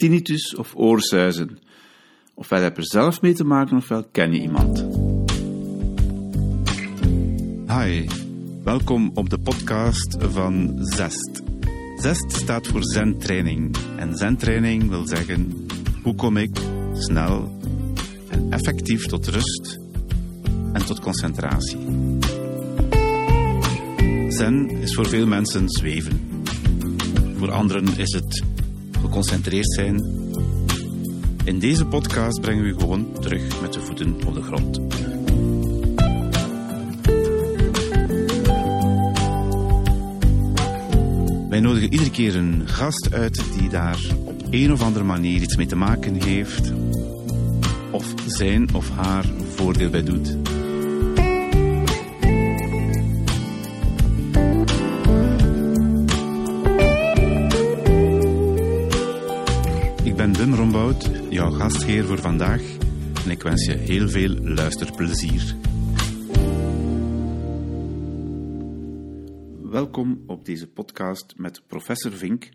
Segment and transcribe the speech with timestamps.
[0.00, 1.58] tinnitus of oorzuizen.
[2.34, 4.86] Ofwel heb je er zelf mee te maken, ofwel ken je iemand.
[7.66, 8.06] Hi,
[8.64, 11.42] welkom op de podcast van ZEST.
[11.96, 13.76] ZEST staat voor Zen-training.
[13.96, 15.66] En Zen-training wil zeggen,
[16.02, 16.58] hoe kom ik
[16.92, 17.58] snel
[18.28, 19.78] en effectief tot rust
[20.72, 21.78] en tot concentratie.
[24.28, 26.42] Zen is voor veel mensen zweven.
[27.36, 28.49] Voor anderen is het
[29.00, 29.96] geconcentreerd zijn.
[31.44, 34.80] In deze podcast brengen we gewoon terug met de voeten op de grond.
[41.48, 45.56] Wij nodigen iedere keer een gast uit die daar op een of andere manier iets
[45.56, 46.72] mee te maken heeft,
[47.90, 50.36] of zijn of haar voordeel bij doet.
[60.90, 62.76] Jouw gastheer voor vandaag,
[63.24, 65.56] en ik wens je heel veel luisterplezier.
[69.62, 72.48] Welkom op deze podcast met professor Vink,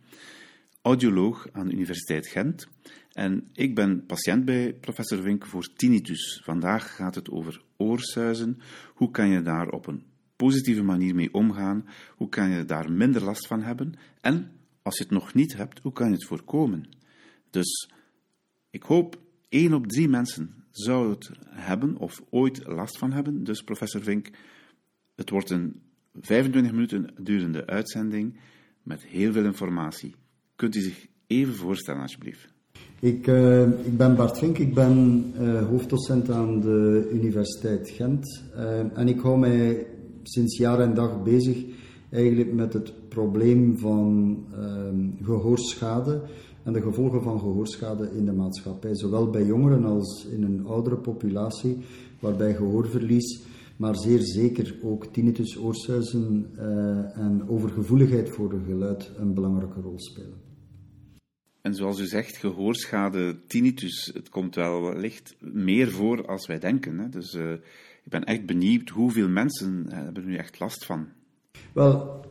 [0.81, 2.67] audioloog aan de Universiteit Gent.
[3.11, 6.41] En ik ben patiënt bij professor Vink voor tinnitus.
[6.43, 8.57] Vandaag gaat het over oorsuizen.
[8.93, 10.03] Hoe kan je daar op een
[10.35, 11.85] positieve manier mee omgaan?
[12.15, 13.93] Hoe kan je daar minder last van hebben?
[14.21, 16.89] En als je het nog niet hebt, hoe kan je het voorkomen?
[17.49, 17.93] Dus
[18.75, 19.17] ik hoop
[19.49, 23.43] één op drie mensen zou het hebben of ooit last van hebben.
[23.43, 24.29] Dus professor Vink,
[25.15, 25.81] het wordt een
[26.21, 28.39] 25 minuten durende uitzending
[28.83, 30.15] met heel veel informatie.
[30.55, 32.47] Kunt u zich even voorstellen, alsjeblieft?
[32.99, 38.43] Ik, uh, ik ben Bart Vink, ik ben uh, hoofddocent aan de Universiteit Gent.
[38.55, 39.87] Uh, en ik hou mij
[40.23, 41.63] sinds jaar en dag bezig
[42.11, 46.21] eigenlijk met het probleem van ehm, gehoorschade
[46.65, 48.95] en de gevolgen van gehoorschade in de maatschappij.
[48.95, 51.77] Zowel bij jongeren als in een oudere populatie,
[52.19, 53.43] waarbij gehoorverlies
[53.75, 59.99] maar zeer zeker ook tinnitus, oorsuizen uh, en overgevoeligheid voor het geluid een belangrijke rol
[59.99, 60.43] spelen.
[61.61, 66.99] En zoals u zegt, gehoorschade, tinnitus, het komt wel wellicht meer voor als wij denken.
[66.99, 67.09] Hè?
[67.09, 67.51] Dus uh,
[68.03, 71.07] ik ben echt benieuwd hoeveel mensen hebben er nu echt last van.
[71.73, 72.25] Wel,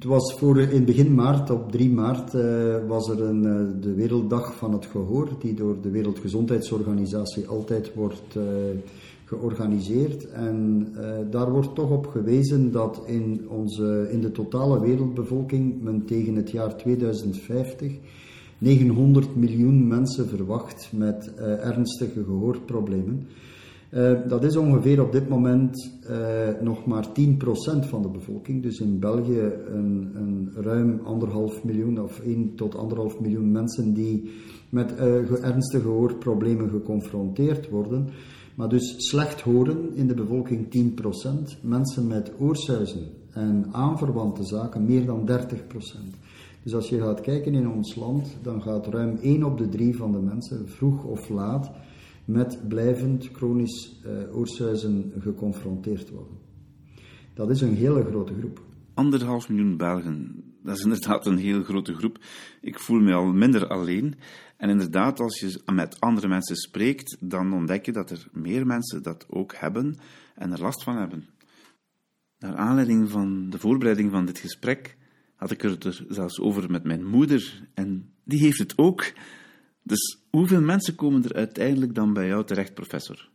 [0.00, 3.94] het was voor in begin maart, op 3 maart, uh, was er een, uh, de
[3.94, 8.38] Werelddag van het Gehoor, die door de Wereldgezondheidsorganisatie altijd wordt
[9.24, 10.30] georganiseerd.
[10.30, 10.88] En
[11.30, 16.50] daar wordt toch op gewezen dat in, onze, in de totale wereldbevolking men tegen het
[16.50, 17.92] jaar 2050
[18.58, 23.26] 900 miljoen mensen verwacht met ernstige gehoorproblemen.
[23.90, 26.16] Uh, dat is ongeveer op dit moment uh,
[26.60, 27.12] nog maar 10%
[27.88, 28.62] van de bevolking.
[28.62, 34.30] Dus in België een, een ruim anderhalf miljoen of 1 tot anderhalf miljoen mensen die
[34.68, 38.08] met uh, ernstige gehoorproblemen geconfronteerd worden.
[38.54, 40.66] Maar dus slecht horen in de bevolking
[41.56, 45.34] 10%, mensen met oorsuizen en aanverwante zaken meer dan 30%.
[46.62, 49.96] Dus als je gaat kijken in ons land, dan gaat ruim 1 op de 3
[49.96, 51.70] van de mensen vroeg of laat
[52.30, 56.38] met blijvend chronisch uh, oorsuizen geconfronteerd worden.
[57.34, 58.62] Dat is een hele grote groep.
[58.94, 62.18] Anderhalf miljoen Belgen, dat is inderdaad een heel grote groep.
[62.60, 64.14] Ik voel me al minder alleen.
[64.56, 69.02] En inderdaad, als je met andere mensen spreekt, dan ontdek je dat er meer mensen
[69.02, 69.96] dat ook hebben
[70.34, 71.28] en er last van hebben.
[72.38, 74.96] Naar aanleiding van de voorbereiding van dit gesprek
[75.34, 79.12] had ik het er zelfs over met mijn moeder en die heeft het ook.
[79.90, 83.28] Dus hoeveel mensen komen er uiteindelijk dan bij jou terecht, professor?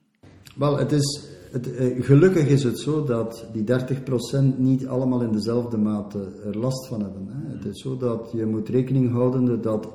[0.55, 5.77] Wel, het is, het, gelukkig is het zo dat die 30% niet allemaal in dezelfde
[5.77, 7.27] mate er last van hebben.
[7.27, 7.53] Hè.
[7.55, 9.88] Het is zo dat je moet rekening houden dat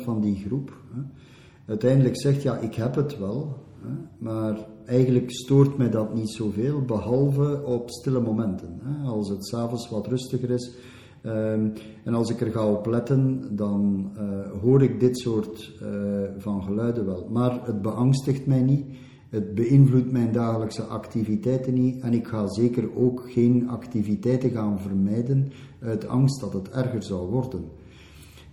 [0.00, 1.00] 80% van die groep hè,
[1.66, 6.82] uiteindelijk zegt, ja, ik heb het wel, hè, maar eigenlijk stoort mij dat niet zoveel,
[6.84, 8.80] behalve op stille momenten.
[9.04, 10.72] Als het s'avonds wat rustiger is,
[11.28, 11.72] Um,
[12.04, 15.88] en als ik er ga op letten, dan uh, hoor ik dit soort uh,
[16.38, 17.28] van geluiden wel.
[17.30, 18.86] Maar het beangstigt mij niet,
[19.28, 25.52] het beïnvloedt mijn dagelijkse activiteiten niet en ik ga zeker ook geen activiteiten gaan vermijden
[25.80, 27.64] uit angst dat het erger zou worden.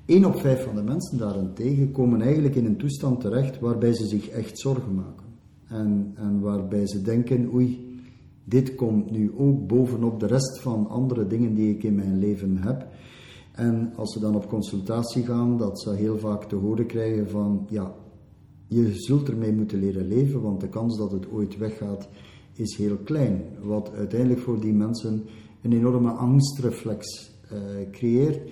[0.05, 4.05] 1 op 5 van de mensen daarentegen komen eigenlijk in een toestand terecht waarbij ze
[4.05, 5.25] zich echt zorgen maken.
[5.67, 7.84] En, en waarbij ze denken, oei,
[8.45, 12.57] dit komt nu ook bovenop de rest van andere dingen die ik in mijn leven
[12.57, 12.87] heb.
[13.51, 17.67] En als ze dan op consultatie gaan, dat ze heel vaak te horen krijgen van,
[17.69, 17.95] ja,
[18.67, 22.09] je zult ermee moeten leren leven, want de kans dat het ooit weggaat
[22.53, 23.43] is heel klein.
[23.61, 25.23] Wat uiteindelijk voor die mensen
[25.61, 27.59] een enorme angstreflex uh,
[27.91, 28.49] creëert,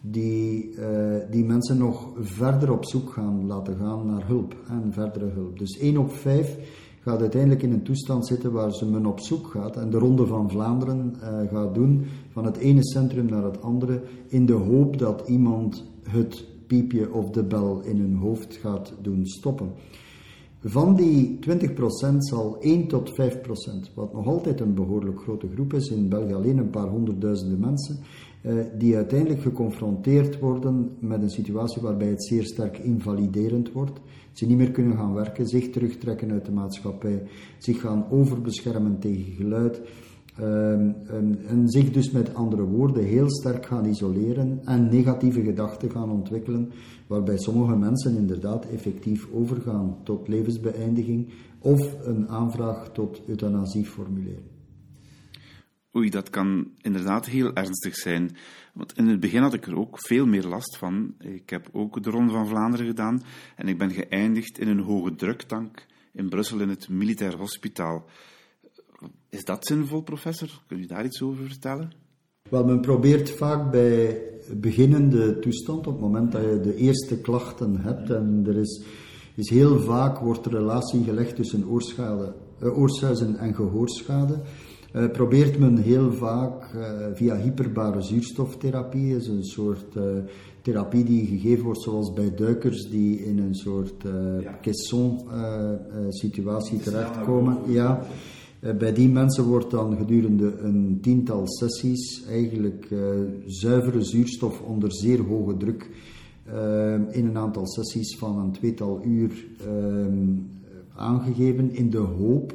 [0.00, 5.26] die, eh, die mensen nog verder op zoek gaan laten gaan naar hulp en verdere
[5.26, 5.58] hulp.
[5.58, 6.58] Dus 1 op 5
[7.06, 10.26] gaat uiteindelijk in een toestand zitten waar ze men op zoek gaat en de Ronde
[10.26, 14.98] van Vlaanderen uh, gaat doen van het ene centrum naar het andere in de hoop
[14.98, 19.70] dat iemand het piepje of de bel in hun hoofd gaat doen stoppen.
[20.60, 25.88] Van die 20% zal 1 tot 5%, wat nog altijd een behoorlijk grote groep is,
[25.88, 27.98] in België alleen een paar honderdduizenden mensen,
[28.78, 34.00] die uiteindelijk geconfronteerd worden met een situatie waarbij het zeer sterk invaliderend wordt.
[34.32, 37.22] Ze niet meer kunnen gaan werken, zich terugtrekken uit de maatschappij,
[37.58, 39.80] zich gaan overbeschermen tegen geluid.
[40.36, 40.90] Ehm,
[41.48, 46.70] en zich dus met andere woorden heel sterk gaan isoleren en negatieve gedachten gaan ontwikkelen,
[47.06, 51.28] waarbij sommige mensen inderdaad effectief overgaan tot levensbeëindiging
[51.58, 54.55] of een aanvraag tot euthanasie formuleren.
[55.96, 58.36] Oei, dat kan inderdaad heel ernstig zijn.
[58.72, 61.14] Want in het begin had ik er ook veel meer last van.
[61.18, 63.22] Ik heb ook de Ronde van Vlaanderen gedaan
[63.56, 68.04] en ik ben geëindigd in een hoge druktank in Brussel in het Militair Hospitaal.
[69.28, 70.48] Is dat zinvol, professor?
[70.66, 71.92] Kun je daar iets over vertellen?
[72.50, 74.22] Wel, men probeert vaak bij
[74.54, 78.84] beginnende toestand, op het moment dat je de eerste klachten hebt, en er is,
[79.34, 84.42] is heel vaak wordt relatie gelegd tussen oorschade, uh, oorsuizen en gehoorschade.
[84.96, 86.82] Uh, probeert men heel vaak uh,
[87.14, 89.98] via hyperbare zuurstoftherapie, is een soort
[90.62, 94.02] therapie die gegeven wordt zoals bij duikers die in een soort
[94.42, 94.58] ja.
[94.62, 95.20] caisson
[96.08, 97.58] situatie terechtkomen.
[97.66, 98.00] Ja.
[98.60, 102.88] Eh, bij die mensen wordt dan gedurende een tiental sessies eigenlijk
[103.46, 105.90] zuivere zuurstof onder zeer hoge druk
[107.10, 110.36] in een aantal sessies van een tweetal uur ehm,
[110.94, 112.54] aangegeven in de hoop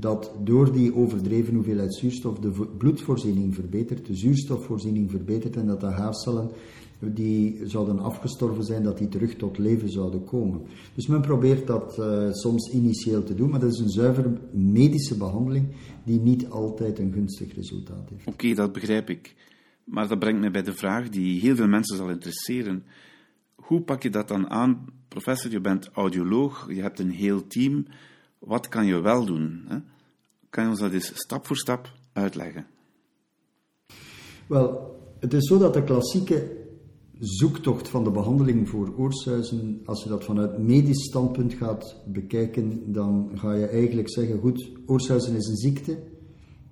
[0.00, 5.86] dat door die overdreven hoeveelheid zuurstof de bloedvoorziening verbetert, de zuurstofvoorziening verbetert en dat de
[5.86, 6.50] haarcellen
[6.98, 10.60] die zouden afgestorven zijn, dat die terug tot leven zouden komen.
[10.94, 15.16] Dus men probeert dat uh, soms initieel te doen, maar dat is een zuiver medische
[15.16, 15.66] behandeling
[16.04, 18.26] die niet altijd een gunstig resultaat heeft.
[18.26, 19.34] Oké, dat begrijp ik.
[19.84, 22.84] Maar dat brengt mij bij de vraag die heel veel mensen zal interesseren.
[23.54, 24.86] Hoe pak je dat dan aan?
[25.08, 27.86] Professor, je bent audioloog, je hebt een heel team.
[28.38, 29.64] Wat kan je wel doen?
[29.66, 29.76] Hè?
[30.50, 32.66] Kan je ons dat eens stap voor stap uitleggen?
[34.46, 36.56] Wel, het is zo dat de klassieke
[37.18, 43.30] zoektocht van de behandeling voor oorsuizen, als je dat vanuit medisch standpunt gaat bekijken, dan
[43.34, 45.98] ga je eigenlijk zeggen, goed, oorsuizen is een ziekte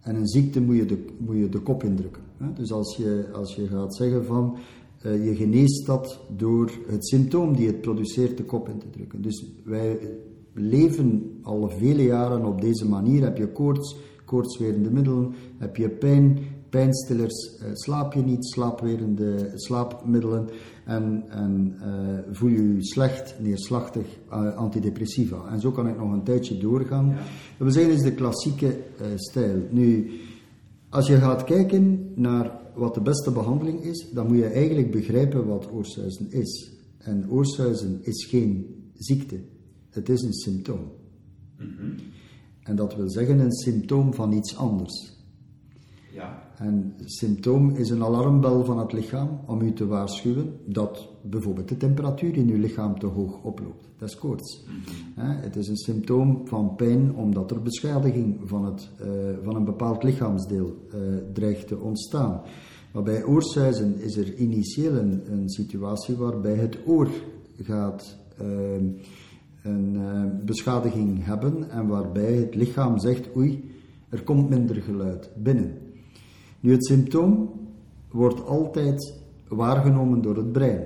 [0.01, 2.23] en een ziekte moet je de, moet je de kop indrukken.
[2.55, 4.59] Dus als je, als je gaat zeggen van,
[5.07, 9.23] uh, je geneest dat door het symptoom die het produceert de kop in te drukken.
[9.23, 9.99] Dus wij
[10.59, 13.23] leven al vele jaren op deze manier.
[13.23, 16.39] Heb je koorts, koortswerende middelen, heb je pijn,
[16.71, 20.49] pijnstillers, uh, slaap je niet, slaapwerende slaapmiddelen
[20.85, 25.49] en, en uh, voel je je slecht, neerslachtig, uh, antidepressiva.
[25.51, 27.09] En zo kan ik nog een tijdje doorgaan.
[27.09, 27.65] Ja.
[27.65, 28.79] We zeggen is de klassieke
[29.15, 29.63] stijl.
[29.71, 30.11] Nu,
[30.89, 35.47] als je gaat kijken naar wat de beste behandeling is, dan moet je eigenlijk begrijpen
[35.47, 36.71] wat oorsuizen is.
[36.99, 39.41] En oorsuizen is geen ziekte,
[39.97, 40.91] het is een symptoom.
[41.59, 41.95] Mm -hmm.
[42.63, 45.17] En dat wil zeggen een symptoom van iets anders.
[46.13, 46.43] Ja.
[46.59, 51.77] En symptoom is een alarmbel van het lichaam om u te waarschuwen dat bijvoorbeeld de
[51.77, 53.89] temperatuur in uw lichaam te hoog oploopt.
[53.99, 54.65] Dat is koorts.
[54.67, 59.09] Mm het is een symptoom van pijn omdat er beschadiging van, het, uh,
[59.43, 61.01] van een bepaald lichaamsdeel uh,
[61.33, 62.43] dreigt te ontstaan.
[62.93, 67.09] Maar bij oorsuizen is er initieel een, een situatie waarbij het oor
[67.63, 68.47] gaat uh,
[69.67, 73.71] een beschadiging hebben en waarbij het lichaam zegt oei,
[74.09, 75.73] er komt minder geluid binnen.
[76.61, 77.51] Nu, het symptoom
[78.11, 79.15] wordt altijd
[79.49, 80.85] waargenomen door het brein.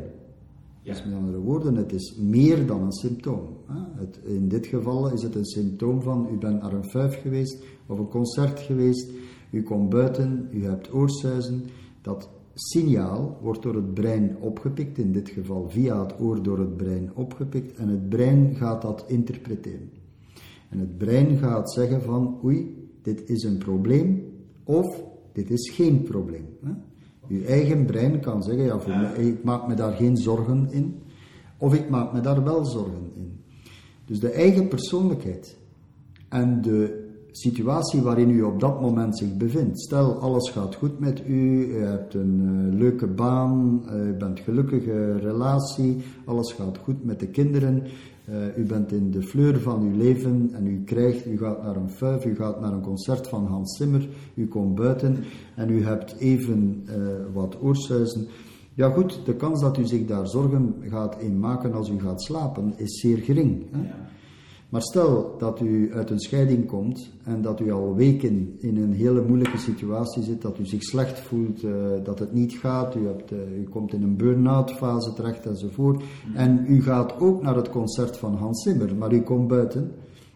[0.83, 0.93] Ja.
[0.93, 3.49] Dus met andere woorden, het is meer dan een symptoom.
[3.97, 7.65] Het, in dit geval is het een symptoom van u bent naar een fuif geweest
[7.87, 9.11] of een concert geweest,
[9.51, 11.63] u komt buiten, u hebt oorsuizen.
[12.03, 16.77] Dat signaal wordt door het brein opgepikt, in dit geval via het oor door het
[16.77, 19.91] brein opgepikt, en het brein gaat dat interpreteren.
[20.69, 24.25] En het brein gaat zeggen van oei, dit is een probleem,
[24.65, 25.03] of
[25.33, 26.47] dit is geen probleem.
[26.65, 26.73] Hè?
[27.29, 30.95] Uw eigen brein kan zeggen, ja, voor ik maak me daar geen zorgen in,
[31.59, 33.41] of ik maak me daar wel zorgen in.
[34.05, 35.57] Dus de eigen persoonlijkheid
[36.29, 37.00] en de
[37.33, 39.81] situatie waarin u op dat moment zich bevindt.
[39.81, 44.41] Stel, alles gaat goed met u, u hebt een uh, leuke baan, uh, u bent
[44.41, 47.83] gelukkige relatie, alles gaat goed met de kinderen,
[48.57, 51.91] u bent in de fleur van uw leven en u krijgt, u gaat naar een
[51.91, 55.17] fuif, u gaat naar een concert van Hans Zimmer, u komt buiten
[55.57, 56.85] en u hebt even
[57.33, 58.27] wat oorsuizen.
[58.75, 62.23] Ja goed, de kans dat u zich daar zorgen gaat in maken als u gaat
[62.23, 63.65] slapen is zeer gering.
[63.71, 63.79] Hè?
[64.71, 68.93] Maar stel dat u uit een scheiding komt en dat u al weken in een
[68.93, 71.75] hele moeilijke situatie zit, dat u zich slecht voelt, uh,
[72.05, 76.03] dat het niet gaat, u, hebt, uh, u komt in een burn-out fase terecht enzovoort.
[76.35, 79.93] En u gaat ook naar het concert van Hans Zimmer, maar u komt buiten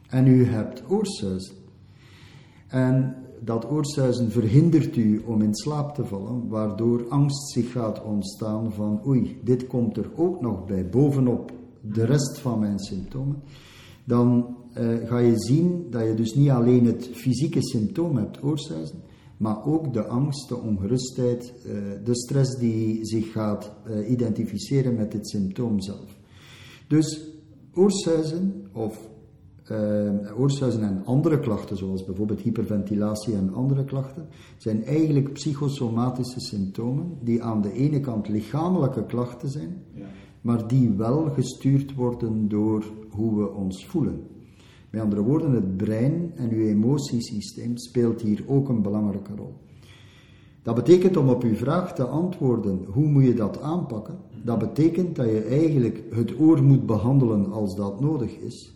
[0.08, 1.54] en u hebt oorsuizen.
[2.68, 8.72] En dat oorsuizen verhindert u om in slaap te vallen, waardoor angst zich gaat ontstaan
[8.72, 13.42] van oei, dit komt er ook nog bij, bovenop de rest van mijn symptomen
[14.04, 19.02] dan uh, ga je zien dat je dus niet alleen het fysieke symptoom hebt, oorsuizen,
[19.36, 21.72] maar ook de angst, de ongerustheid, uh,
[22.04, 26.18] de stress die zich gaat uh, identificeren met dit symptoom zelf.
[26.88, 27.30] Dus
[27.74, 29.12] oorsuizen of
[30.36, 37.42] oorsuizen en andere klachten, zoals bijvoorbeeld hyperventilatie en andere klachten, zijn eigenlijk psychosomatische symptomen die
[37.42, 40.06] aan de ene kant lichamelijke klachten zijn, ja.
[40.44, 44.26] Maar die wel gestuurd worden door hoe we ons voelen.
[44.90, 49.54] Met andere woorden, het brein en uw emotiesysteem speelt hier ook een belangrijke rol.
[50.62, 54.18] Dat betekent om op uw vraag te antwoorden, hoe moet je dat aanpakken?
[54.42, 58.74] Dat betekent dat je eigenlijk het oor moet behandelen als dat nodig is,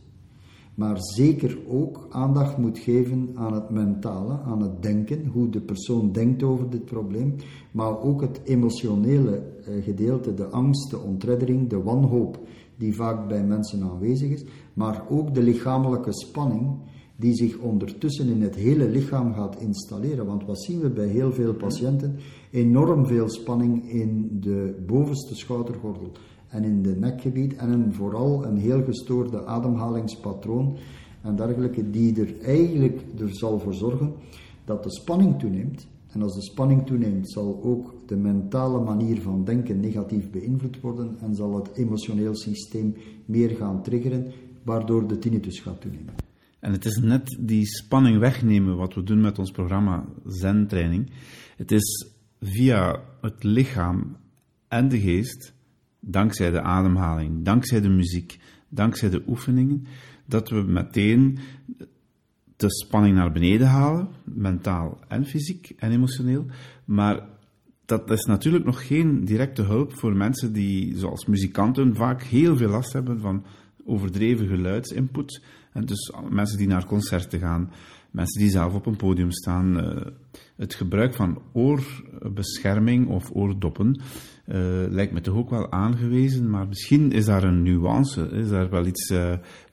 [0.78, 6.12] maar zeker ook aandacht moet geven aan het mentale, aan het denken, hoe de persoon
[6.12, 7.34] denkt over dit probleem,
[7.70, 12.38] maar ook het emotionele eh, gedeelte, de angst, de ontreddering, de wanhoop
[12.76, 14.44] die vaak bij mensen aanwezig is,
[14.74, 16.76] maar ook de lichamelijke spanning
[17.16, 20.26] die zich ondertussen in het hele lichaam gaat installeren.
[20.26, 22.16] Want wat zien we bij heel veel patiënten?
[22.50, 26.12] Enorm veel spanning in de bovenste schoudergordel
[26.48, 30.76] en in de nekgebied en een, vooral een heel gestoorde ademhalingspatroon
[31.22, 34.12] en dergelijke, die er eigenlijk er zal voor zorgen
[34.64, 39.44] dat de spanning toeneemt en als de spanning toeneemt, zal ook de mentale manier van
[39.44, 45.60] denken negatief beïnvloed worden en zal het emotioneel systeem meer gaan triggeren, waardoor de tinnitus
[45.60, 46.14] gaat toenemen.
[46.60, 51.10] En het is net die spanning wegnemen wat we doen met ons programma Zen-training.
[51.56, 54.16] Het is via het lichaam
[54.68, 55.54] en de geest,
[56.10, 58.38] dankzij de ademhaling, dankzij de muziek,
[58.68, 59.86] dankzij de oefeningen,
[60.26, 61.38] dat we meteen
[62.56, 66.46] de spanning naar beneden halen, mentaal en fysiek en emotioneel.
[66.84, 67.26] Maar
[67.84, 72.68] dat is natuurlijk nog geen directe hulp voor mensen die, zoals muzikanten, vaak heel veel
[72.68, 73.44] last hebben van
[73.84, 75.42] overdreven geluidsinput.
[75.72, 77.70] En dus mensen die naar concerten gaan,
[78.10, 79.84] mensen die zelf op een podium staan.
[79.84, 80.06] Uh,
[80.56, 84.00] het gebruik van oorbescherming of oordoppen
[84.46, 84.54] uh,
[84.88, 88.86] lijkt me toch ook wel aangewezen, maar misschien is daar een nuance, is daar wel
[88.86, 89.14] iets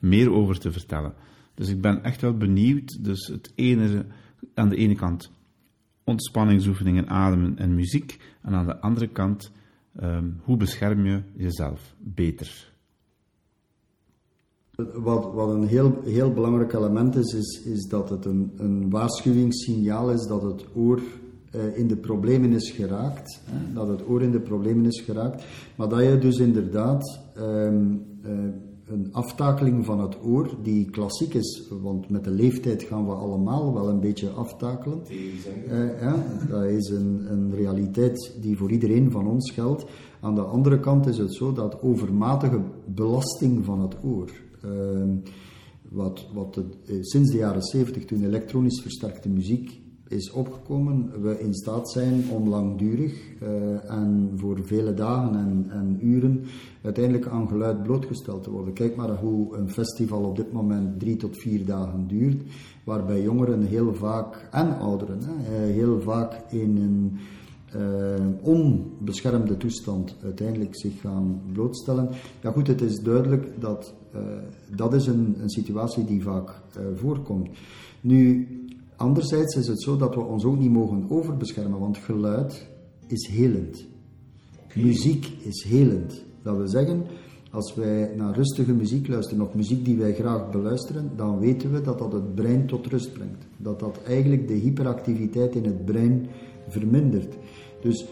[0.00, 1.14] meer over te vertellen.
[1.54, 3.04] Dus ik ben echt wel benieuwd.
[3.04, 4.06] Dus het ene,
[4.54, 5.32] aan de ene kant
[6.04, 8.20] ontspanningsoefeningen, ademen en muziek.
[8.42, 9.52] En aan de andere kant,
[10.02, 12.74] um, hoe bescherm je jezelf beter?
[14.94, 20.10] Wat, wat een heel, heel belangrijk element is, is, is dat het een, een waarschuwingssignaal
[20.10, 21.00] is dat het oor
[21.54, 23.40] uh, in de problemen is geraakt.
[23.44, 25.44] Hè, dat het oor in de problemen is geraakt.
[25.76, 28.30] Maar dat je dus inderdaad um, uh,
[28.88, 33.74] een aftakeling van het oor die klassiek is, want met de leeftijd gaan we allemaal
[33.74, 35.00] wel een beetje aftakelen.
[35.10, 39.84] Uh, ja, dat is een, een, realiteit die voor iedereen van ons geldt.
[40.20, 44.30] Aan de andere kant is het zo dat overmatige belasting van het oor,
[45.90, 51.40] wat, wat het, eh, sinds de jaren 70 toen elektronisch versterkte muziek is opgekomen, we
[51.40, 56.44] in staat zijn om langdurig uh, en voor vele dagen en, en, uren
[56.82, 58.74] uiteindelijk aan geluid blootgesteld te worden.
[58.74, 62.42] Kijk maar hoe een festival op dit moment drie tot vier dagen duurt,
[62.84, 67.18] waarbij jongeren heel vaak, en ouderen, hè, heel vaak in een
[68.42, 72.08] onbeschermde toestand uiteindelijk zich gaan blootstellen.
[72.42, 73.94] Ja goed, het is duidelijk dat
[74.76, 76.50] dat is een, een situatie die vaak
[76.94, 77.48] voorkomt.
[78.00, 78.46] Nu,
[78.96, 82.66] Anderzijds is het zo dat we ons ook niet mogen overbeschermen, want geluid
[83.06, 83.86] is helend.
[84.74, 86.24] Muziek is helend.
[86.42, 87.04] Dat wil zeggen,
[87.50, 91.80] als wij naar rustige muziek luisteren, of muziek die wij graag beluisteren, dan weten we
[91.80, 93.46] dat dat het brein tot rust brengt.
[93.56, 96.26] Dat dat eigenlijk de hyperactiviteit in het brein
[96.68, 97.34] vermindert.
[97.82, 98.06] Dus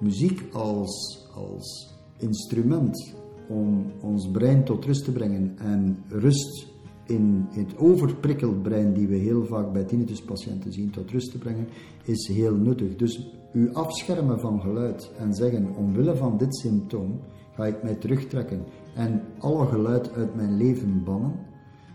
[0.00, 3.14] muziek als, als instrument
[3.50, 6.68] om ons brein tot rust te brengen en rust
[7.06, 11.68] in het overprikkeld brein die we heel vaak bij tinnituspatiënten zien tot rust te brengen,
[12.04, 12.96] is heel nuttig.
[12.96, 17.20] Dus u afschermen van geluid en zeggen omwille van dit symptoom
[17.54, 18.64] ga ik mij terugtrekken
[18.94, 21.32] en alle geluid uit mijn leven bannen,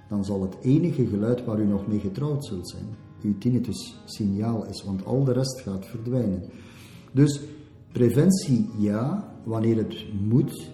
[0.09, 2.85] dan zal het enige geluid waar u nog mee getrouwd zult zijn,
[3.21, 6.43] uw tinnitus signaal is, want al de rest gaat verdwijnen.
[7.11, 7.41] Dus
[7.91, 10.71] preventie ja, wanneer het moet,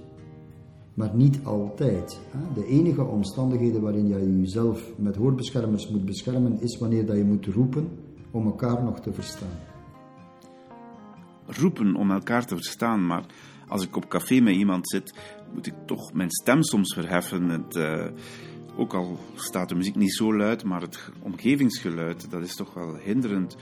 [0.94, 2.20] maar niet altijd.
[2.54, 7.46] De enige omstandigheden waarin je jezelf met hoorbeschermers moet beschermen, is wanneer dat je moet
[7.46, 7.90] roepen
[8.32, 9.60] om elkaar nog te verstaan.
[11.46, 13.26] Roepen om elkaar te verstaan, maar
[13.68, 15.14] als ik op café met iemand zit,
[15.54, 17.50] moet ik toch mijn stem soms verheffen.
[17.50, 18.06] Het, uh,
[18.78, 22.96] ook al staat de muziek niet zo luid, maar het omgevingsgeluid, dat is toch wel
[22.96, 23.56] hinderend.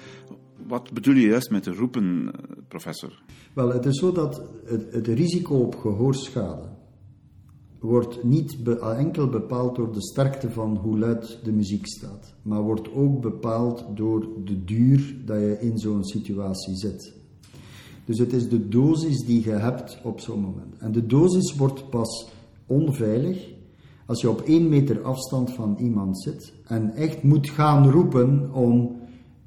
[0.67, 3.21] Wat bedoel je juist met de roepen, eh, professor?
[3.53, 6.77] Wel, het is zo dat het, het risico op gehoorschade
[7.79, 12.93] wordt niet enkel bepaald door de sterkte van hoe luid de muziek staat, maar wordt
[12.93, 17.13] ook bepaald door de duur dat je in zo'n situatie zit.
[18.05, 20.77] Dus het is de dosis die je hebt op zo'n moment.
[20.77, 22.31] En de dosis wordt pas
[22.65, 23.57] onveilig
[24.05, 28.97] als je op één meter afstand van iemand zit en echt moet gaan roepen om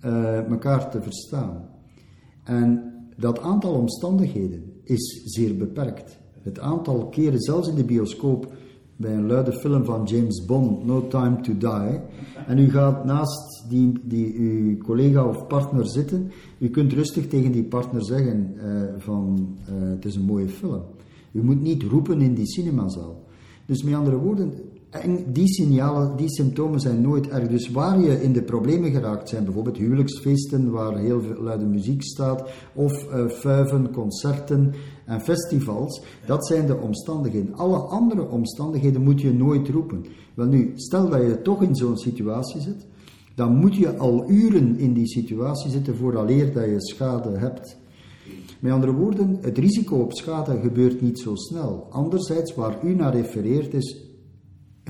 [0.05, 1.69] uh, elkaar te verstaan.
[2.45, 6.19] En dat aantal omstandigheden is zeer beperkt.
[6.43, 8.53] Het aantal keren, zelfs in de bioscoop,
[8.97, 12.01] bij een luide film van James Bond, No Time to Die,
[12.47, 17.53] en u gaat naast die, die uw collega of partner zitten, u kunt rustig tegen
[17.53, 20.83] die partner zeggen uh, van uh, het is een mooie film.
[21.33, 23.25] U moet niet roepen in die cinemazaal.
[23.67, 24.53] Dus met andere woorden,
[24.93, 27.49] en die signalen, die symptomen zijn nooit erg.
[27.49, 32.03] Dus waar je in de problemen geraakt zijn, bijvoorbeeld huwelijksfeesten waar heel veel luide muziek
[32.03, 37.55] staat, of uh, fuiven, concerten en festivals, dat zijn de omstandigheden.
[37.55, 40.05] Alle andere omstandigheden moet je nooit roepen.
[40.35, 42.87] Wel nu, stel dat je toch in zo'n situatie zit,
[43.35, 47.77] dan moet je al uren in die situatie zitten vooraleer dat je schade hebt.
[48.61, 51.87] Met andere woorden, het risico op schade gebeurt niet zo snel.
[51.91, 54.12] Anderzijds, waar u naar refereert, is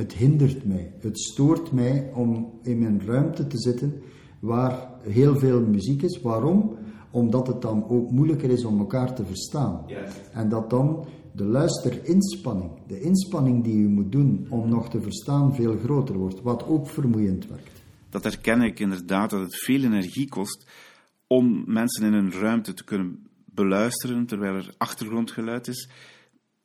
[0.02, 0.92] het hindert mij.
[1.00, 4.02] Het stoort mij om in mijn ruimte te zitten
[4.40, 6.20] waar heel veel muziek is.
[6.20, 6.76] Waarom?
[7.10, 9.86] Omdat het dan ook moeilijker is om elkaar te verstaan.
[10.32, 15.54] En dat dan de luisterinspanning, de inspanning die u moet doen om nog te verstaan,
[15.54, 16.42] veel groter wordt.
[16.42, 17.82] Wat ook vermoeiend werkt.
[18.08, 20.70] Dat herken ik inderdaad, dat het veel energie kost
[21.26, 25.88] om mensen in een ruimte te kunnen beluisteren terwijl er achtergrondgeluid is.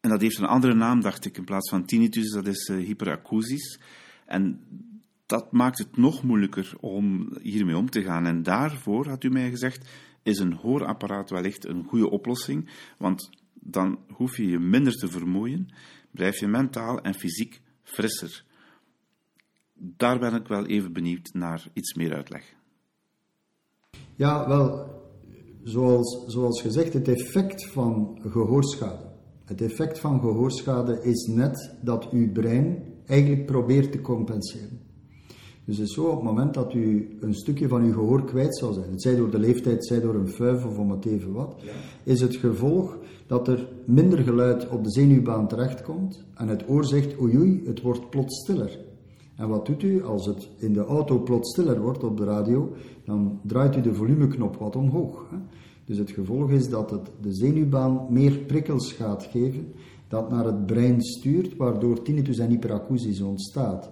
[0.08, 2.86] En dat heeft een andere naam, dacht ik, in plaats van tinnitus, dat is uh,
[2.86, 3.80] hyperacusis.
[4.26, 4.60] En
[5.26, 8.26] dat maakt het nog moeilijker om hiermee om te gaan.
[8.26, 9.90] En daarvoor, had u mij gezegd,
[10.24, 15.70] is een hoorapparaat wellicht een goede oplossing, want dan hoef je je minder te vermoeien,
[16.12, 18.44] blijf je mentaal en fysiek frisser.
[19.74, 22.56] Daar ben ik wel even benieuwd naar iets meer uitleg.
[24.16, 24.90] Ja, wel,
[25.64, 29.07] zoals, zoals gezegd, het effect van gehoorschade
[29.48, 34.80] het effect van gehoorschade is net dat uw brein eigenlijk probeert te compenseren.
[35.66, 38.58] Dus het is zo, op het moment dat u een stukje van uw gehoor kwijt
[38.58, 41.34] zou zijn, het zij door de leeftijd, zij door een fuif of om het even
[41.34, 41.56] wat,
[42.04, 47.20] is het gevolg dat er minder geluid op de zenuwbaan terechtkomt en het oor zegt,
[47.22, 48.80] oei oei, het wordt plots stiller.
[49.36, 52.74] En wat doet u als het in de auto plots stiller wordt op de radio?
[53.06, 55.26] Dan draait u de volumeknop wat omhoog.
[55.30, 55.38] Hè?
[55.88, 59.72] Dus het gevolg is dat het de zenuwbaan meer prikkels gaat geven,
[60.08, 63.92] dat naar het brein stuurt, waardoor tinnitus en hyperacusis ontstaat.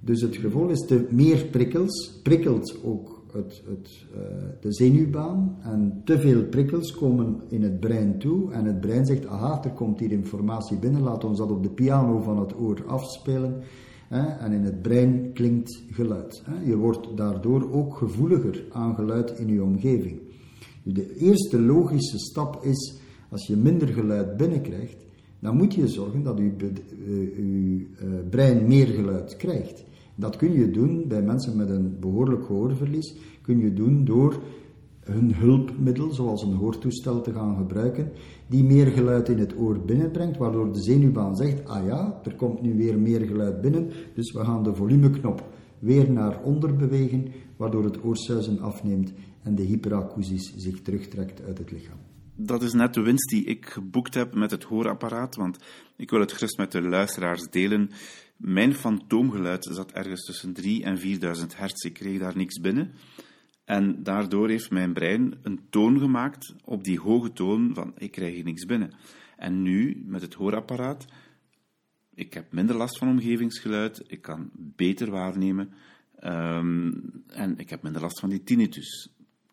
[0.00, 4.20] Dus het gevolg is, te meer prikkels prikkelt ook het, het, uh,
[4.60, 9.26] de zenuwbaan en te veel prikkels komen in het brein toe en het brein zegt,
[9.26, 12.84] aha, er komt hier informatie binnen, laat ons dat op de piano van het oor
[12.86, 13.62] afspelen.
[14.08, 16.42] Hè, en in het brein klinkt geluid.
[16.44, 16.70] Hè.
[16.70, 20.20] Je wordt daardoor ook gevoeliger aan geluid in je omgeving.
[20.82, 24.96] De eerste logische stap is, als je minder geluid binnenkrijgt,
[25.38, 29.84] dan moet je zorgen dat je, uh, brein meer geluid krijgt.
[30.14, 34.40] Dat kun je doen bij mensen met een behoorlijk gehoorverlies, kun je doen door
[35.04, 38.12] een hulpmiddel, zoals een hoortoestel, te gaan gebruiken,
[38.46, 42.62] die meer geluid in het oor binnenbrengt, waardoor de zenuwbaan zegt, ah ja, er komt
[42.62, 45.44] nu weer meer geluid binnen, dus we gaan de volumeknop
[45.78, 49.12] weer naar onder bewegen, waardoor het oorsuizen afneemt
[49.42, 51.98] en de hyperacusis zich terugtrekt uit het lichaam.
[52.34, 55.58] Dat is net de winst die ik geboekt heb met het hoorapparaat, want
[55.96, 57.90] ik wil het gerust met de luisteraars delen.
[58.36, 61.84] Mijn fantoomgeluid zat ergens tussen 3 en 4000 hertz.
[61.84, 62.92] Ik kreeg daar niks binnen.
[63.64, 68.34] En daardoor heeft mijn brein een toon gemaakt op die hoge toon van ik krijg
[68.34, 68.94] hier niks binnen.
[69.36, 71.04] En nu, met het hoorapparaat,
[72.14, 75.72] ik heb minder last van omgevingsgeluid, ik kan beter waarnemen
[76.24, 79.11] um, en ik heb minder last van die tinnitus.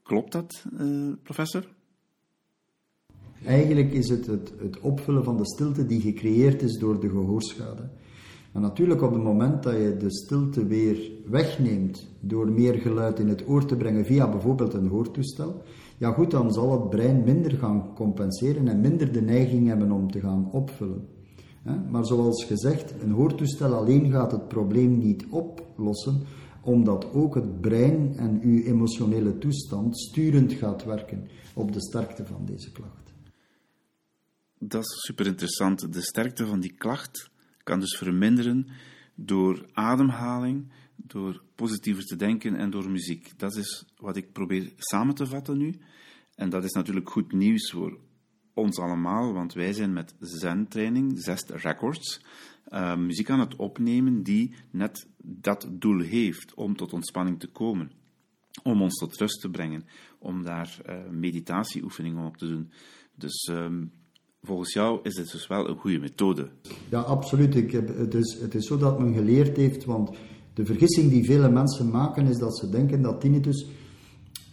[0.10, 1.68] Klopt dat, uh, professor?
[3.46, 7.90] Eigenlijk is het, het het opvullen van de stilte die gecreëerd is door de gehoorschade.
[8.52, 13.28] Maar natuurlijk op het moment dat je de stilte weer wegneemt door meer geluid in
[13.28, 15.62] het oor te brengen via bijvoorbeeld een hoortoestel,
[15.98, 20.12] ja goed, dan zal het brein minder gaan compenseren en minder de neiging hebben om
[20.12, 21.08] te gaan opvullen.
[21.90, 26.22] Maar zoals gezegd, een hoortoestel alleen gaat het probleem niet oplossen,
[26.70, 32.46] omdat ook het brein en uw emotionele toestand sturend gaat werken op de sterkte van
[32.46, 33.14] deze klacht.
[34.60, 35.94] Dat is super interessant.
[35.94, 37.30] De sterkte van die klacht
[37.64, 38.68] kan dus verminderen
[39.16, 43.40] door ademhaling, door positiever te denken en door muziek.
[43.40, 45.76] Dat is wat ik probeer samen te vatten nu.
[46.36, 48.00] En dat is natuurlijk goed nieuws voor
[48.54, 52.22] ons allemaal, want wij zijn met Zen-training, Zest Records,
[52.74, 57.92] uh, muziek aan het opnemen die net dat doel heeft om tot ontspanning te komen.
[58.64, 59.86] Om ons tot rust te brengen,
[60.20, 62.72] om daar uh, meditatieoefeningen op te doen.
[63.16, 63.92] Dus um,
[64.42, 66.50] volgens jou is dit dus wel een goede methode.
[66.90, 67.56] Ja, absoluut.
[67.56, 70.18] Ik heb, het, is, het is zo dat men geleerd heeft, want
[70.54, 73.68] de vergissing die vele mensen maken is dat ze denken dat tinnitus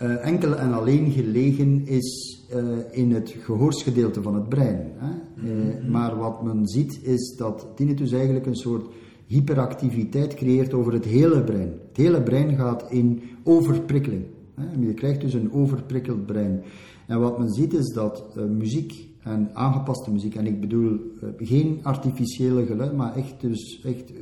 [0.03, 4.93] uh, enkel en alleen gelegen is uh, in het gehoorsgedeelte van het brein.
[4.97, 5.11] Hè?
[5.45, 8.87] Uh, maar wat men ziet is dat tinnitus eigenlijk een soort
[9.27, 11.73] hyperactiviteit creëert over het hele brein.
[11.89, 14.25] Het hele brein gaat in overprikkeling.
[14.55, 14.87] Hè?
[14.87, 16.63] Je krijgt dus een overprikkeld brein.
[17.07, 20.35] En wat men ziet is dat muziek en aangepaste muziek.
[20.35, 24.17] En ik bedoel uh, geen artificiële geluid, maar echt, dus echt uh,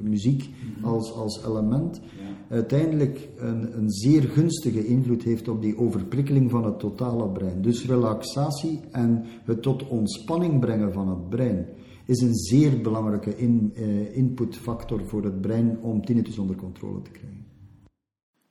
[0.00, 0.84] muziek mhm.
[0.84, 2.00] als, als element.
[2.02, 2.31] Ja.
[2.52, 7.62] Uiteindelijk een, een zeer gunstige invloed heeft op die overprikkeling van het totale brein.
[7.62, 11.66] Dus relaxatie en het tot ontspanning brengen van het brein
[12.06, 17.10] is een zeer belangrijke in, uh, inputfactor voor het brein om tinnitus onder controle te
[17.10, 17.46] krijgen.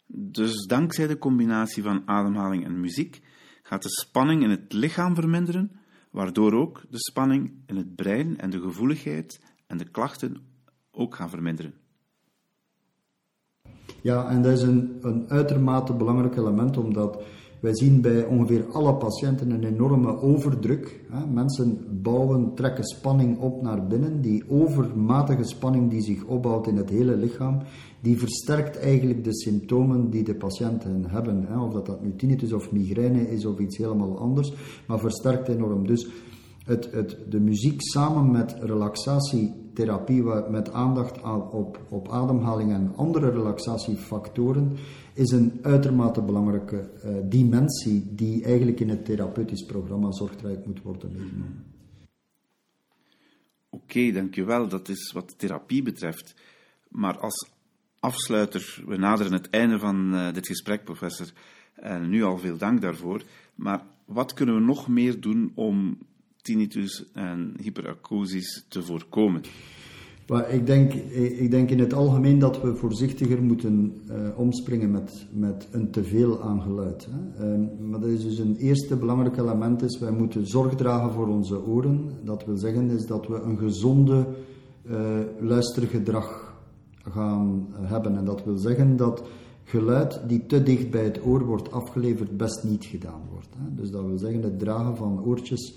[0.08, 3.22] Dus dankzij de combinatie van ademhaling en muziek
[3.62, 5.72] gaat de spanning in het lichaam verminderen
[6.12, 10.38] waardoor ook de spanning in het brein en de gevoeligheid en de klachten
[10.92, 11.81] ook gaan verminderen.
[14.02, 17.24] Ja, en dat is een, een uitermate belangrijk element, omdat
[17.62, 21.00] wij zien bij ongeveer alle patiënten een enorme overdruk.
[21.34, 24.22] Mensen bouwen, trekken spanning op naar binnen.
[24.22, 27.58] Die overmatige spanning die zich opbouwt in het hele lichaam,
[28.00, 31.48] die versterkt eigenlijk de symptomen die de patiënten hebben.
[31.60, 34.54] Of dat dat nu tinnitus of migraine is of iets helemaal anders,
[34.88, 35.88] maar versterkt enorm.
[35.88, 36.10] Dus
[36.72, 44.78] het, het, de muziek samen met relaxatietherapie, met aandacht op, op ademhaling en andere relaxatiefactoren,
[45.14, 51.12] is een uitermate belangrijke uh, dimensie die eigenlijk in het therapeutisch programma zorgtraject moet worden
[51.12, 51.66] meegenomen.
[53.70, 54.68] Oké, okay, dankjewel.
[54.68, 56.36] Dat is wat therapie betreft.
[56.90, 57.50] Maar als
[58.00, 61.32] afsluiter, we naderen het einde van uh, dit gesprek, professor.
[61.74, 63.24] En nu al veel dank daarvoor.
[63.56, 65.98] Maar wat kunnen we nog meer doen om
[66.42, 69.42] tinnitus en hyperacusis te voorkomen?
[70.50, 75.68] Ik, denk, ik denk in het algemeen dat we voorzichtiger moeten uh, omspringen met, met
[75.72, 77.08] een teveel aan geluid.
[77.10, 77.54] Hè.
[77.58, 81.28] Uh, maar dat is dus een eerste belangrijk element is, wij moeten zorg dragen voor
[81.28, 82.10] onze oren.
[82.24, 84.28] Dat wil zeggen is dat we een gezonde
[84.84, 86.56] uh, luistergedrag
[87.10, 88.18] gaan hebben.
[88.18, 89.24] En dat wil zeggen dat
[89.64, 93.50] geluid die te dicht bij het oor wordt afgeleverd best niet gedaan wordt.
[93.58, 93.76] Hè.
[93.76, 95.76] Dus dat wil zeggen het dragen van oortjes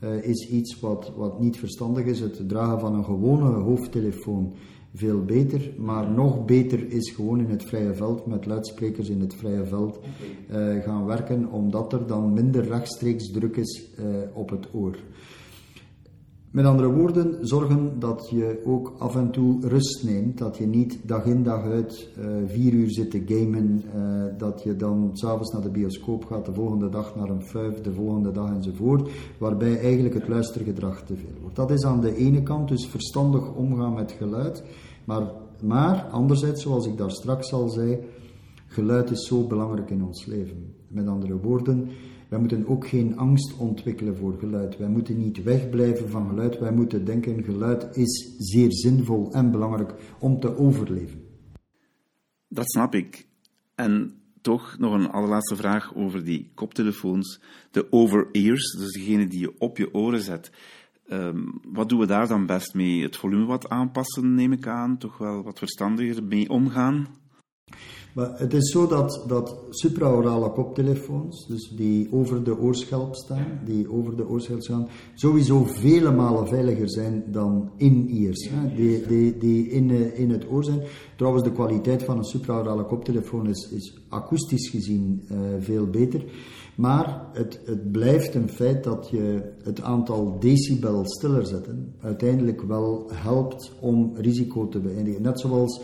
[0.00, 2.20] uh, is iets wat, wat niet verstandig is.
[2.20, 4.54] Het dragen van een gewone hoofdtelefoon
[4.94, 9.34] veel beter, maar nog beter is gewoon in het vrije veld met luidsprekers in het
[9.34, 10.00] vrije veld
[10.50, 14.96] uh, gaan werken, omdat er dan minder rechtstreeks druk is uh, op het oor.
[16.54, 20.38] Met andere woorden, zorgen dat je ook af en toe rust neemt.
[20.38, 23.82] Dat je niet dag in dag uit uh, vier uur zit te gamen.
[23.96, 27.80] Uh, dat je dan s'avonds naar de bioscoop gaat, de volgende dag naar een fuif,
[27.80, 29.10] de volgende dag enzovoort.
[29.38, 31.56] Waarbij eigenlijk het luistergedrag te veel wordt.
[31.56, 34.62] Dat is aan de ene kant dus verstandig omgaan met geluid.
[35.04, 35.30] Maar,
[35.62, 37.98] maar anderzijds, zoals ik daar straks al zei,
[38.74, 40.74] geluid is zo belangrijk in ons leven.
[40.88, 41.88] Met andere woorden,
[42.28, 44.76] wij moeten ook geen angst ontwikkelen voor geluid.
[44.76, 46.58] Wij moeten niet wegblijven van geluid.
[46.58, 51.22] Wij moeten denken: geluid is zeer zinvol en belangrijk om te overleven.
[52.48, 53.26] Dat snap ik.
[53.74, 57.40] En toch nog een allerlaatste vraag over die koptelefoons.
[57.70, 60.52] De over-ears, dus degene die je op je oren zet.
[61.08, 63.02] Um, wat doen we daar dan best mee?
[63.02, 64.98] Het volume wat aanpassen, neem ik aan.
[64.98, 67.06] Toch wel wat verstandiger mee omgaan?
[68.14, 73.92] Maar het is zo dat, dat supraorale koptelefoons, dus die over de oorschelp staan, die
[73.92, 79.90] over de oorschelp staan, sowieso vele malen veiliger zijn dan in-ears, die, die, die in,
[79.90, 80.82] eh, in het oor zijn.
[81.16, 86.24] Trouwens, de kwaliteit van een supraorale koptelefoon is, is akoestisch gezien uh, veel beter.
[86.76, 93.10] Maar het, het blijft een feit dat je het aantal decibel stiller zetten uiteindelijk wel
[93.12, 95.22] helpt om risico te beëindigen.
[95.22, 95.80] Net zoals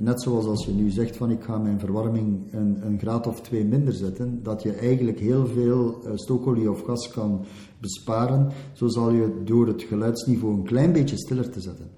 [0.00, 3.40] Net zoals als je nu zegt van ik ga mijn verwarming een, een graad of
[3.40, 7.44] twee minder zetten, dat je eigenlijk heel veel uh, stookolie of gas kan
[7.80, 11.90] besparen, zo zal je door het geluidsniveau een klein beetje stiller te zetten,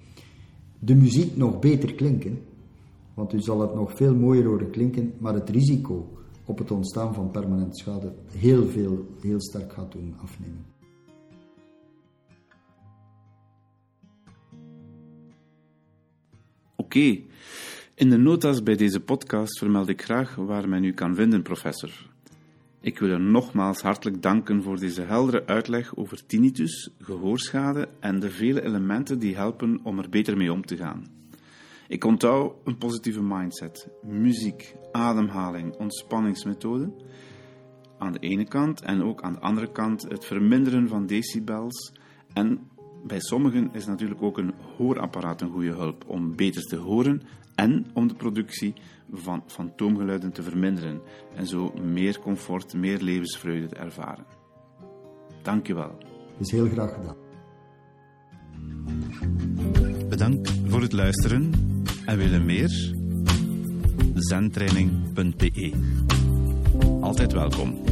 [0.78, 2.38] de muziek nog beter klinken,
[3.14, 6.08] want u zal het nog veel mooier horen klinken, maar het risico
[6.44, 10.64] op het ontstaan van permanent schade heel veel, heel sterk gaat doen afnemen.
[16.76, 17.18] Oké.
[18.00, 21.90] In de notas bij deze podcast vermeld ik graag waar men u kan vinden, professor.
[22.80, 28.30] Ik wil u nogmaals hartelijk danken voor deze heldere uitleg over tinnitus, gehoorschade en de
[28.30, 31.06] vele elementen die helpen om er beter mee om te gaan.
[31.88, 36.94] Ik onthoud een positieve mindset, muziek, ademhaling, ontspanningsmethoden
[37.98, 41.92] aan de ene kant en ook aan de andere kant het verminderen van decibels
[42.32, 42.68] en
[43.04, 47.22] bij sommigen is natuurlijk ook een hoorapparaat een goede hulp om beter te horen
[47.54, 48.74] en om de productie
[49.12, 51.00] van fantoomgeluiden te verminderen
[51.34, 54.24] en zo meer comfort, meer levensvreugde te ervaren.
[55.42, 55.98] Dankjewel.
[55.98, 57.16] Dat is heel graag gedaan.
[60.08, 61.50] Bedankt voor het luisteren
[62.04, 62.98] en willen meer?
[64.14, 65.72] zentraining.be
[67.00, 67.82] Altijd welkom.